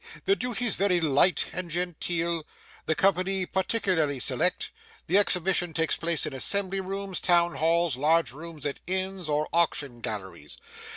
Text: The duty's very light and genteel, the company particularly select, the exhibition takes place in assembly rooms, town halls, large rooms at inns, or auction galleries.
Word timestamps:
The 0.25 0.35
duty's 0.35 0.73
very 0.77 0.99
light 0.99 1.49
and 1.53 1.69
genteel, 1.69 2.43
the 2.87 2.95
company 2.95 3.45
particularly 3.45 4.19
select, 4.19 4.71
the 5.05 5.19
exhibition 5.19 5.75
takes 5.75 5.95
place 5.95 6.25
in 6.25 6.33
assembly 6.33 6.81
rooms, 6.81 7.19
town 7.19 7.57
halls, 7.57 7.97
large 7.97 8.31
rooms 8.31 8.65
at 8.65 8.79
inns, 8.87 9.29
or 9.29 9.47
auction 9.53 9.99
galleries. 10.01 10.57